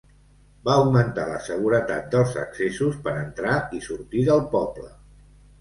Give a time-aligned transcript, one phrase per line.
[0.67, 4.91] Va augmentar la seguretat dels accessos per entrar i sortir del poble.